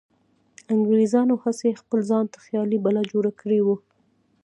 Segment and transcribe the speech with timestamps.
[0.73, 3.75] انګریزانو هسې خپل ځانته خیالي بلا جوړه کړې وه.